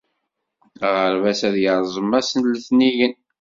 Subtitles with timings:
[0.85, 3.15] Aɣerbaz ad yerẓem ass n letniyen.